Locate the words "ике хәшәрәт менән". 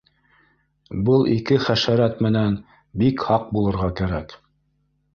1.33-2.57